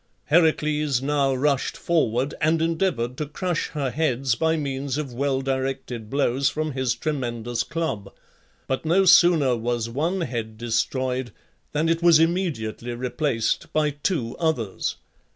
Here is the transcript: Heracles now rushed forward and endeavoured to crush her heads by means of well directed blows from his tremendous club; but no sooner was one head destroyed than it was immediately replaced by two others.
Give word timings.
Heracles 0.25 0.99
now 0.99 1.35
rushed 1.35 1.77
forward 1.77 2.33
and 2.41 2.59
endeavoured 2.59 3.17
to 3.17 3.27
crush 3.27 3.67
her 3.67 3.91
heads 3.91 4.33
by 4.33 4.57
means 4.57 4.97
of 4.97 5.13
well 5.13 5.41
directed 5.41 6.09
blows 6.09 6.49
from 6.49 6.71
his 6.71 6.95
tremendous 6.95 7.61
club; 7.61 8.11
but 8.65 8.83
no 8.83 9.05
sooner 9.05 9.55
was 9.55 9.89
one 9.91 10.21
head 10.21 10.57
destroyed 10.57 11.31
than 11.71 11.87
it 11.87 12.01
was 12.01 12.17
immediately 12.17 12.95
replaced 12.95 13.71
by 13.73 13.91
two 13.91 14.35
others. 14.39 14.95